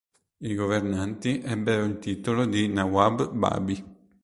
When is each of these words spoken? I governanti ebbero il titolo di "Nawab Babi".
I 0.39 0.55
governanti 0.55 1.41
ebbero 1.43 1.85
il 1.85 1.99
titolo 1.99 2.47
di 2.47 2.67
"Nawab 2.67 3.33
Babi". 3.35 3.85